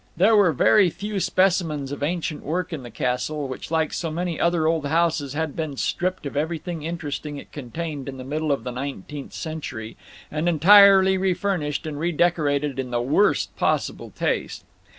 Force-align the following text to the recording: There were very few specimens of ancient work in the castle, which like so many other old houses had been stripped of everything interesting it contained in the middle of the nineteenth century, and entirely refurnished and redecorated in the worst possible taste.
There 0.17 0.35
were 0.35 0.51
very 0.51 0.89
few 0.89 1.19
specimens 1.19 1.91
of 1.91 2.01
ancient 2.01 2.41
work 2.43 2.73
in 2.73 2.81
the 2.81 2.89
castle, 2.89 3.47
which 3.47 3.69
like 3.69 3.93
so 3.93 4.09
many 4.09 4.39
other 4.39 4.65
old 4.65 4.87
houses 4.87 5.33
had 5.33 5.55
been 5.55 5.77
stripped 5.77 6.25
of 6.25 6.35
everything 6.35 6.81
interesting 6.81 7.37
it 7.37 7.51
contained 7.51 8.09
in 8.09 8.17
the 8.17 8.23
middle 8.23 8.51
of 8.51 8.63
the 8.63 8.71
nineteenth 8.71 9.33
century, 9.33 9.97
and 10.31 10.49
entirely 10.49 11.19
refurnished 11.19 11.85
and 11.85 11.99
redecorated 11.99 12.79
in 12.79 12.89
the 12.89 12.99
worst 12.99 13.55
possible 13.57 14.09
taste. 14.15 14.65